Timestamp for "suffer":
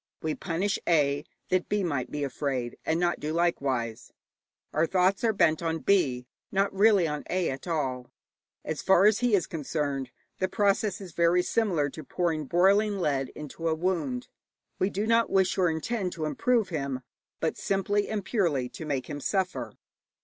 19.19-19.73